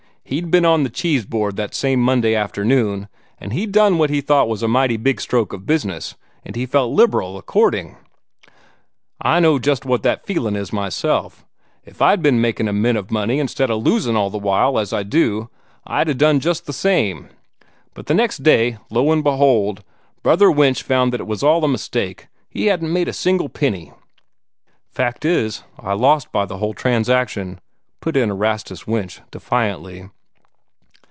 He'd 0.23 0.49
be'n 0.49 0.63
on 0.63 0.83
the 0.83 0.89
Cheese 0.89 1.25
Board 1.25 1.57
that 1.57 1.75
same 1.75 1.99
Monday 1.99 2.35
afternoon, 2.35 3.09
and 3.37 3.51
he'd 3.51 3.73
done 3.73 3.97
what 3.97 4.09
he 4.09 4.21
thought 4.21 4.47
was 4.47 4.63
a 4.63 4.67
mighty 4.67 4.95
big 4.95 5.19
stroke 5.19 5.51
of 5.51 5.65
business, 5.65 6.15
and 6.45 6.55
he 6.55 6.65
felt 6.65 6.93
liberal 6.93 7.37
according. 7.37 7.97
I 9.19 9.41
know 9.41 9.59
just 9.59 9.83
what 9.83 10.03
that 10.03 10.25
feelin' 10.25 10.55
is 10.55 10.71
myself. 10.71 11.45
If 11.83 12.01
I'd 12.01 12.21
be'n 12.23 12.39
makin' 12.39 12.69
a 12.69 12.71
mint 12.71 12.97
o' 12.97 13.05
money, 13.09 13.39
instead 13.39 13.69
o' 13.69 13.75
losin' 13.77 14.15
all 14.15 14.29
the 14.29 14.37
while, 14.37 14.79
as 14.79 14.93
I 14.93 15.03
do, 15.03 15.49
I'd 15.85 16.07
'a' 16.07 16.13
done 16.13 16.39
just 16.39 16.65
the 16.65 16.71
same. 16.71 17.27
But 17.93 18.05
the 18.05 18.13
next 18.13 18.41
day, 18.41 18.77
lo, 18.89 19.11
and 19.11 19.25
behold, 19.25 19.83
Brother 20.23 20.49
Winch 20.49 20.81
found 20.81 21.11
that 21.11 21.19
it 21.19 21.27
was 21.27 21.43
all 21.43 21.61
a 21.65 21.67
mistake 21.67 22.27
he 22.49 22.67
hadn't 22.67 22.93
made 22.93 23.09
a 23.09 23.11
single 23.13 23.49
penny." 23.49 23.91
"Fact 24.87 25.25
is, 25.25 25.63
I 25.77 25.91
lost 25.91 26.31
by 26.31 26.45
the 26.45 26.59
whole 26.59 26.73
transaction," 26.73 27.59
put 27.99 28.15
in 28.15 28.31
Erastus 28.31 28.87
Winch, 28.87 29.19
defiantly. 29.29 30.09